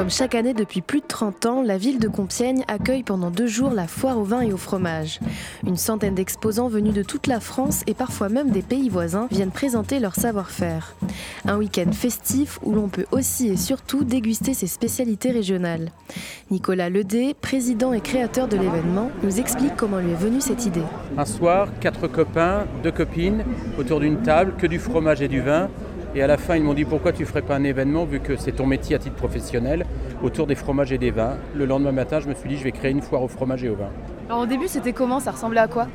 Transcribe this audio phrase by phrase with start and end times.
[0.00, 3.46] Comme chaque année depuis plus de 30 ans, la ville de Compiègne accueille pendant deux
[3.46, 5.20] jours la foire au vin et au fromage.
[5.66, 9.50] Une centaine d'exposants venus de toute la France et parfois même des pays voisins viennent
[9.50, 10.94] présenter leur savoir-faire.
[11.46, 15.90] Un week-end festif où l'on peut aussi et surtout déguster ses spécialités régionales.
[16.50, 20.80] Nicolas Ledé, président et créateur de l'événement, nous explique comment lui est venue cette idée.
[21.18, 23.44] Un soir, quatre copains, deux copines,
[23.78, 25.68] autour d'une table, que du fromage et du vin.
[26.12, 28.18] Et à la fin, ils m'ont dit pourquoi tu ne ferais pas un événement, vu
[28.18, 29.86] que c'est ton métier à titre professionnel,
[30.24, 31.36] autour des fromages et des vins.
[31.54, 33.68] Le lendemain matin, je me suis dit, je vais créer une foire au fromage et
[33.68, 33.90] au vin.
[34.28, 35.20] Alors au début, c'était comment?
[35.20, 35.86] Ça ressemblait à quoi?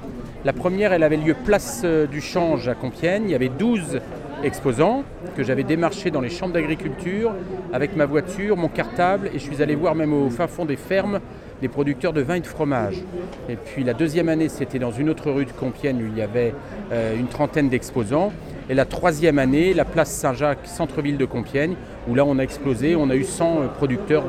[0.46, 3.24] La première, elle avait lieu place euh, du Change à Compiègne.
[3.26, 4.00] Il y avait 12
[4.44, 5.04] exposants
[5.36, 7.34] que j'avais démarchés dans les chambres d'agriculture
[7.74, 10.76] avec ma voiture, mon cartable, et je suis allé voir même au fin fond des
[10.78, 11.20] fermes
[11.62, 13.02] des producteurs de vin et de fromage.
[13.50, 16.22] Et puis la deuxième année, c'était dans une autre rue de Compiègne où il y
[16.22, 16.54] avait
[16.92, 18.32] euh, une trentaine d'exposants.
[18.70, 21.76] Et la troisième année, la place Saint-Jacques, centre-ville de Compiègne,
[22.10, 24.24] où là on a explosé, on a eu 100 euh, producteurs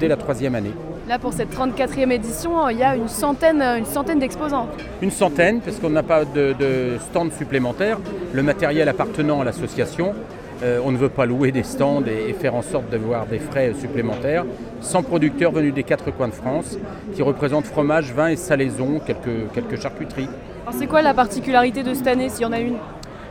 [0.00, 0.72] dès la troisième année.
[1.08, 4.68] Là, pour cette 34e édition, il y a une centaine, une centaine d'exposants.
[5.02, 7.98] Une centaine, parce qu'on n'a pas de, de stand supplémentaire.
[8.32, 10.14] Le matériel appartenant à l'association,
[10.62, 13.72] euh, on ne veut pas louer des stands et, faire en sorte d'avoir des frais
[13.78, 14.44] supplémentaires.
[14.80, 16.78] 100 producteurs venus des quatre coins de France
[17.14, 20.28] qui représentent fromage, vin et salaison, quelques, quelques charcuteries.
[20.70, 22.76] C'est quoi la particularité de cette année, s'il y en a une?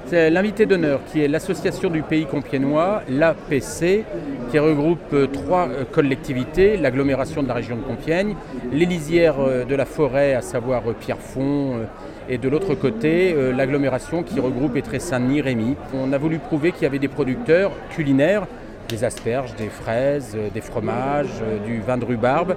[0.06, 4.04] C'est l'invité d'honneur qui est l'association du pays compiègnois, l'APC,
[4.50, 8.36] qui regroupe euh, trois euh, collectivités, l'agglomération de la région de Compiègne,
[8.72, 11.88] les lisières de la forêt, à savoir Pierrefonds,
[12.30, 15.76] et de l'autre côté, euh, l'agglomération qui regroupe Étré Saint-Denis, Rémy.
[15.94, 18.48] On a voulu prouver qu'il y avait des producteurs culinaires
[18.88, 22.56] des asperges, des fraises, euh, des fromages, euh, du vin de rhubarbe,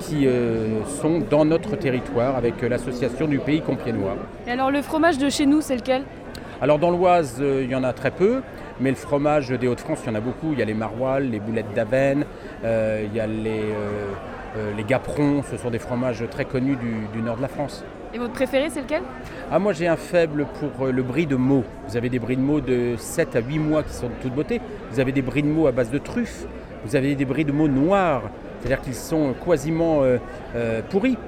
[0.00, 0.26] qui
[1.00, 4.16] sont dans notre territoire avec l'association du pays compiègnois.
[4.46, 6.02] Et alors le fromage de chez nous, c'est lequel?
[6.60, 8.42] Alors dans l'Oise, il y en a très peu,
[8.80, 10.52] mais le fromage des Hauts-de-France, il y en a beaucoup.
[10.52, 12.24] Il y a les maroilles, les boulettes d'Avenne,
[12.62, 13.62] il y a les,
[14.76, 16.76] les gaperons, ce sont des fromages très connus
[17.12, 17.84] du nord de la France.
[18.14, 19.02] Et votre préféré, c'est lequel?
[19.50, 21.64] Ah, Moi, j'ai un faible pour euh, le brie de mots.
[21.88, 24.32] Vous avez des bris de mots de 7 à 8 mois qui sont de toute
[24.32, 24.60] beauté.
[24.92, 26.46] Vous avez des bris de mots à base de truffes.
[26.84, 28.22] Vous avez des bris de mots noirs,
[28.60, 30.18] c'est-à-dire qu'ils sont quasiment euh,
[30.54, 31.18] euh, pourris,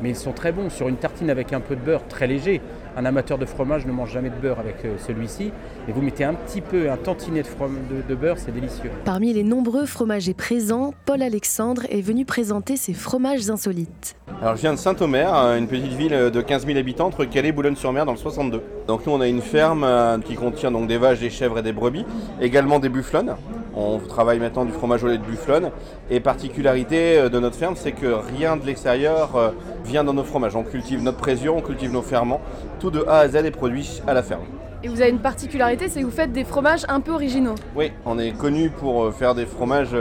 [0.00, 0.70] mais ils sont très bons.
[0.70, 2.62] Sur une tartine avec un peu de beurre très léger,
[2.96, 5.52] un amateur de fromage ne mange jamais de beurre avec euh, celui-ci.
[5.88, 8.90] Et vous mettez un petit peu, un tantinet de, de beurre, c'est délicieux.
[9.04, 14.16] Parmi les nombreux fromagers présents, Paul Alexandre est venu présenter ses fromages insolites.
[14.40, 17.52] Alors je viens de Saint-Omer, une petite ville de 15 000 habitants entre Calais et
[17.52, 18.62] Boulogne-sur-Mer dans le 62.
[18.86, 21.62] Donc nous on a une ferme euh, qui contient donc des vaches, des chèvres et
[21.62, 22.04] des brebis,
[22.40, 23.36] également des bufflonnes.
[23.74, 25.70] On travaille maintenant du fromage au lait de bufflonne.
[26.10, 29.54] Et particularité euh, de notre ferme, c'est que rien de l'extérieur
[29.84, 30.56] vient dans nos fromages.
[30.56, 32.40] On cultive notre présure, on cultive nos ferments
[32.80, 34.42] tout de A à Z est produit à la ferme.
[34.82, 37.54] Et vous avez une particularité, c'est que vous faites des fromages un peu originaux.
[37.76, 39.94] Oui, on est connu pour euh, faire des fromages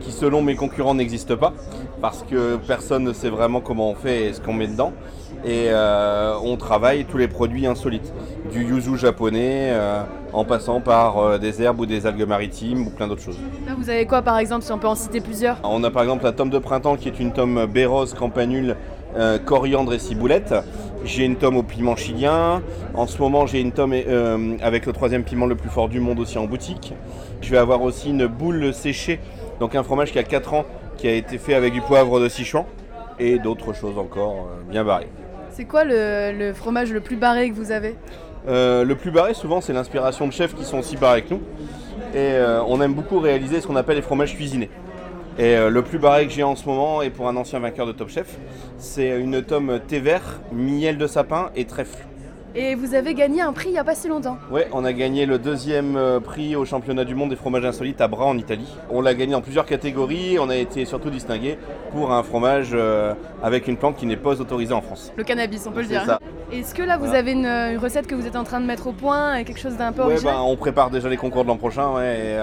[0.00, 1.54] qui, selon mes concurrents, n'existent pas,
[2.06, 4.92] parce que personne ne sait vraiment comment on fait et ce qu'on met dedans.
[5.44, 8.12] Et euh, on travaille tous les produits insolites,
[8.52, 10.02] du yuzu japonais, euh,
[10.32, 13.40] en passant par des herbes ou des algues maritimes ou plein d'autres choses.
[13.66, 15.56] Là, vous avez quoi par exemple, si on peut en citer plusieurs?
[15.64, 18.76] On a par exemple la tome de printemps qui est une tome bérose, campanule,
[19.44, 20.54] coriandre et ciboulette.
[21.06, 22.62] J'ai une tome au piment chilien.
[22.94, 26.00] En ce moment, j'ai une tome euh, avec le troisième piment le plus fort du
[26.00, 26.94] monde aussi en boutique.
[27.40, 29.20] Je vais avoir aussi une boule séchée,
[29.60, 30.64] donc un fromage qui a 4 ans,
[30.96, 32.64] qui a été fait avec du poivre de Sichuan
[33.18, 35.08] et d'autres choses encore euh, bien barrées.
[35.50, 37.96] C'est quoi le, fromage le plus barré que vous avez
[38.48, 41.42] euh, Le plus barré, souvent, c'est l'inspiration de chefs qui sont aussi barrés que nous.
[42.14, 44.70] Et on aime beaucoup réaliser ce qu'on appelle les fromages cuisinés.
[45.38, 47.86] Et euh, le plus barré que j'ai en ce moment, et pour un ancien vainqueur
[47.86, 48.38] de Top Chef,
[48.78, 51.98] c'est une tome thé vert, miel de sapin et trèfle.
[52.54, 54.38] Et vous avez gagné un prix il n'y a pas si longtemps.
[54.50, 58.00] Oui, on a gagné le deuxième euh, prix au championnat du monde des fromages insolites
[58.00, 58.68] à Bras en Italie.
[58.90, 61.58] On l'a gagné en plusieurs catégories, on a été surtout distingué
[61.92, 65.12] pour un fromage euh, avec une plante qui n'est pas autorisée en France.
[65.16, 66.18] Le cannabis, on peut le dire.
[66.52, 68.92] Est-ce que là vous avez une, recette que vous êtes en train de mettre au
[68.92, 71.56] point, quelque chose d'un peu ouais, original bah, On prépare déjà les concours de l'an
[71.56, 72.38] prochain, ouais,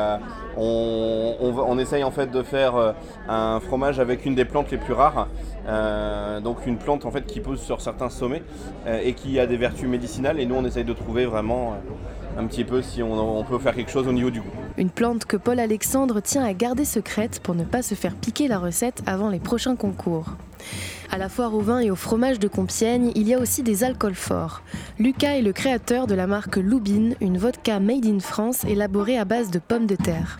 [0.58, 1.36] on,
[1.68, 2.92] on, essaye en fait de faire euh,
[3.28, 5.28] un fromage avec une des plantes les plus rares,
[5.68, 8.44] euh, donc une plante en fait qui pousse sur certains sommets
[8.86, 10.40] euh, et qui a des vertus médicinales.
[10.40, 11.78] Et nous on essaye de trouver vraiment
[12.38, 14.50] un petit peu si on, peut faire quelque chose au niveau du goût.
[14.78, 18.48] Une plante que Paul Alexandre tient à garder secrète pour ne pas se faire piquer
[18.48, 20.32] la recette avant les prochains concours.
[21.12, 23.84] À la foire au vin et au fromage de Compiègne, il y a aussi des
[23.84, 24.64] alcools forts.
[24.98, 29.26] Lucas est le créateur de la marque Loubine, une vodka made in France élaborée à
[29.26, 30.40] base de pommes de terre.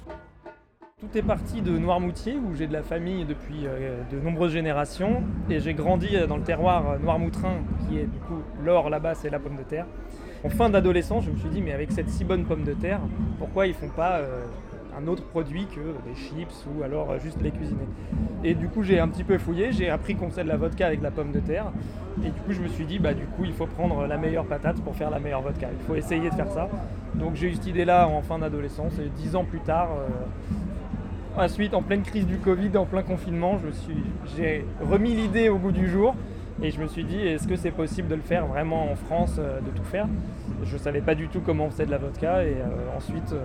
[1.04, 5.22] Tout est parti de Noirmoutier, où j'ai de la famille depuis euh, de nombreuses générations,
[5.50, 9.38] et j'ai grandi dans le terroir noirmoutrin, qui est du coup l'or là-bas, c'est la
[9.38, 9.86] pomme de terre.
[10.46, 13.02] En fin d'adolescence, je me suis dit, mais avec cette si bonne pomme de terre,
[13.38, 14.46] pourquoi ils font pas euh,
[14.98, 17.86] un autre produit que des chips ou alors juste les cuisiner?
[18.46, 20.88] Et du coup, j'ai un petit peu fouillé, j'ai appris qu'on faisait de la vodka
[20.88, 21.66] avec la pomme de terre.
[22.24, 24.46] Et du coup, je me suis dit, bah, du coup, il faut prendre la meilleure
[24.46, 25.68] patate pour faire la meilleure vodka.
[25.78, 26.70] Il faut essayer de faire ça.
[27.16, 29.90] Donc, j'ai eu cette idée-là en fin d'adolescence et dix ans plus tard.
[31.38, 33.60] Ensuite, en pleine crise du Covid, en plein confinement,
[34.38, 36.16] j'ai remis l'idée au goût du jour.
[36.62, 39.38] Et je me suis dit, est-ce que c'est possible de le faire vraiment en France,
[39.40, 40.08] euh, de tout faire?
[40.64, 43.34] Je ne savais pas du tout comment on faisait de la vodka et euh, ensuite
[43.34, 43.40] euh,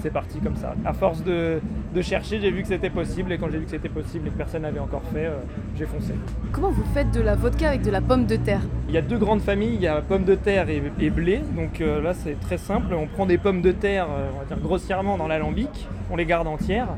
[0.00, 0.74] c'est parti comme ça.
[0.84, 1.60] À force de,
[2.00, 4.36] chercher, j'ai vu que c'était possible et quand j'ai vu que c'était possible et que
[4.36, 5.30] personne n'avait encore fait,
[5.76, 6.14] j'ai foncé.
[6.52, 8.62] Comment vous faites de la vodka avec de la pomme de terre?
[8.88, 11.42] Il y a deux grandes familles, il y a pomme de terre et, et blé.
[11.54, 15.16] Donc là c'est très simple, on prend des pommes de terre, on va dire grossièrement
[15.16, 16.88] dans l'alambic, on les garde entières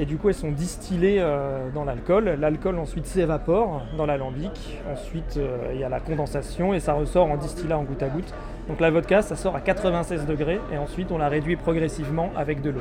[0.00, 2.24] et du coup, elles sont distillées euh, dans l'alcool.
[2.40, 4.78] L'alcool ensuite s'évapore dans l'alambic.
[4.90, 8.08] Ensuite, euh, il y a la condensation et ça ressort en distillat en goutte à
[8.08, 8.32] goutte.
[8.66, 12.62] Donc la vodka, ça sort à 96 degrés et ensuite on la réduit progressivement avec
[12.62, 12.80] de l'eau.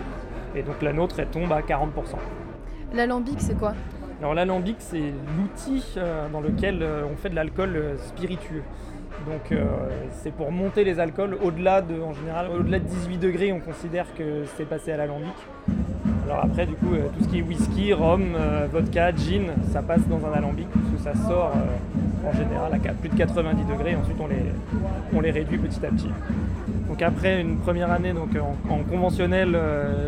[0.55, 1.89] Et donc la nôtre, elle tombe à 40%.
[2.93, 3.73] L'alambic, c'est quoi?
[4.21, 8.63] Alors l'alambic, c'est l'outil euh, dans lequel on fait de l'alcool spiritueux.
[9.25, 9.53] Donc
[10.11, 14.05] c'est pour monter les alcools au-delà de, en général, au-delà de 18 degrés, on considère
[14.15, 15.35] que c'est passé à l'alambic.
[16.29, 19.81] Alors après, du coup, euh, tout ce qui est whisky, rhum, euh, vodka, gin, ça
[19.81, 23.65] passe dans un alambic parce que ça sort euh, en général à plus de 90
[23.65, 23.95] degrés.
[23.95, 24.35] Ensuite, on les,
[25.11, 26.11] on les réduit petit à petit.
[26.87, 28.29] Donc après une première année donc
[28.69, 29.57] en, conventionnel,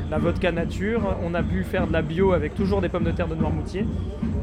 [0.10, 3.12] la vodka nature, on a pu faire de la bio avec toujours des pommes de
[3.12, 3.86] terre de Noirmoutier.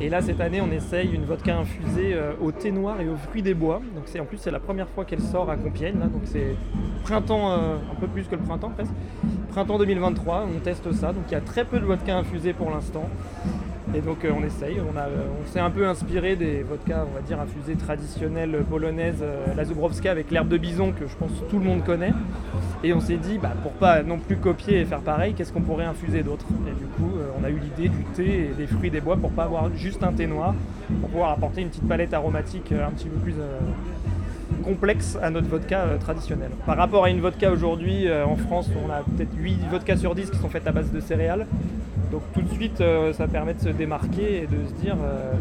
[0.01, 3.43] Et là cette année, on essaye une vodka infusée au thé noir et aux fruits
[3.43, 3.83] des bois.
[3.95, 5.99] Donc en plus c'est la première fois qu'elle sort à Compiègne.
[5.99, 6.55] donc c'est
[7.03, 8.93] printemps, un peu plus que le printemps presque.
[9.59, 11.09] Printemps 2023, on teste ça.
[11.09, 13.09] Donc il y a très peu de vodka infusé pour l'instant.
[13.93, 17.23] Et donc euh, on essaye, on, on s'est un peu inspiré des vodkas, on va
[17.23, 21.59] dire, infusés traditionnels polonaises, euh, la Zubrowska avec l'herbe de bison que je pense tout
[21.59, 22.13] le monde connaît.
[22.85, 25.63] Et on s'est dit, bah, pour pas non plus copier et faire pareil, qu'est-ce qu'on
[25.63, 26.47] pourrait infuser d'autre?
[26.69, 29.17] Et du coup, euh, on a eu l'idée du thé et des fruits des bois
[29.17, 30.55] pour pas avoir juste un thé noir,
[31.01, 33.35] pour pouvoir apporter une petite palette aromatique un petit peu plus
[34.65, 36.51] complexe à notre vodka traditionnelle.
[36.67, 40.31] Par rapport à une vodka aujourd'hui, en France, on a peut-être 8 vodkas sur 10
[40.31, 41.47] qui sont faites à base de céréales.
[42.11, 45.33] Donc tout de suite, euh, ça permet de se démarquer et de se dire euh,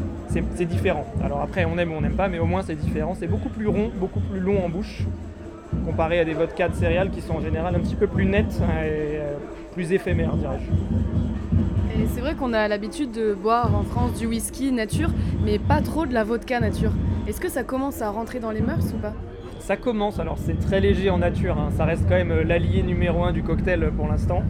[0.56, 1.06] c'est différent.
[1.24, 3.16] Alors après, on aime ou on n'aime pas, mais au moins c'est différent.
[3.18, 5.04] C'est beaucoup plus rond, beaucoup plus long en bouche,
[5.86, 8.60] comparé à des vodkas de céréales qui sont en général un petit peu plus nettes
[8.60, 9.36] et euh,
[9.74, 12.02] plus éphémères, dirais-je.
[12.02, 15.10] Et c'est vrai qu'on a l'habitude de boire en France du whisky nature,
[15.46, 16.92] mais pas trop de la vodka nature.
[17.28, 19.14] Est-ce que ça commence à rentrer dans les mœurs ou pas
[19.60, 21.72] ça commence, alors c'est très léger en nature, hein.
[21.76, 24.44] ça reste quand même l'allié numéro un du cocktail pour l'instant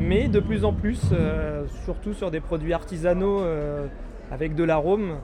[0.00, 3.86] mais de plus en plus, euh, surtout sur des produits artisanaux euh,
[4.32, 5.18] avec de l'arôme,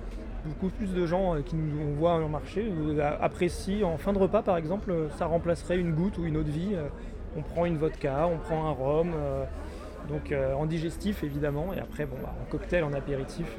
[0.45, 2.71] beaucoup plus de gens euh, qui nous voient en marché
[3.21, 6.51] apprécient en fin de repas par exemple, ça remplacerait une goutte ou une eau de
[6.51, 6.77] vie.
[7.37, 9.13] on prend une vodka, on prend un rhum,
[10.09, 13.59] donc en digestif évidemment, et après bon, bah, en cocktail, en apéritif,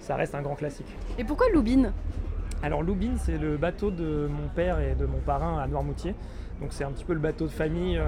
[0.00, 0.86] ça reste un grand classique.
[1.18, 1.92] Et pourquoi Loubine?
[2.62, 6.14] Alors Loubine, c'est le bateau de mon père et de mon parrain à Noirmoutier.
[6.60, 8.00] Donc c'est un petit peu le bateau de famille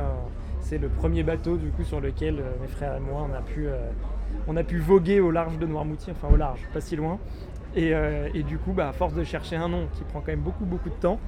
[0.60, 3.40] c'est le premier bateau du coup sur lequel euh, mes frères et moi on a
[3.40, 3.76] pu, euh,
[4.46, 7.18] on a pu voguer au large de Noirmoutier, enfin au large, pas si loin.
[7.76, 10.40] Et, euh, du coup, bah, à force de chercher un nom qui prend quand même
[10.40, 11.20] beaucoup beaucoup de temps,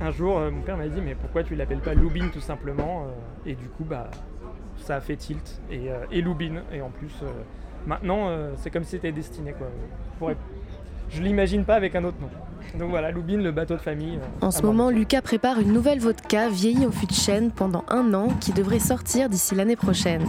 [0.00, 3.06] un jour mon père m'a dit mais pourquoi tu l'appelles pas Loubine tout simplement
[3.46, 4.10] Et du coup bah
[4.76, 7.22] ça a fait tilt et, Loubine et en plus
[7.86, 9.54] maintenant c'est comme si c'était destiné
[11.10, 12.28] je l'imagine pas avec un autre nom.
[12.78, 14.16] Donc voilà, Loubine, le bateau de famille.
[14.16, 17.84] Euh, en ce moment, Lucas prépare une nouvelle vodka vieillie au fût de chêne pendant
[17.88, 20.26] un an qui devrait sortir d'ici l'année prochaine.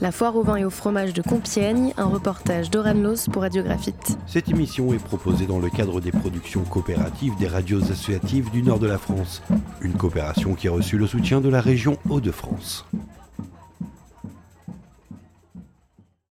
[0.00, 4.18] La foire au vin et au fromage de Compiègne, un reportage d'Oranlos pour Radiographite.
[4.26, 8.78] Cette émission est proposée dans le cadre des productions coopératives des radios associatives du nord
[8.78, 9.42] de la France.
[9.80, 12.84] Une coopération qui a reçu le soutien de la région Hauts-de-France.